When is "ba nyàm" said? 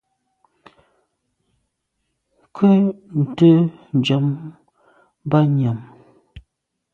5.29-5.79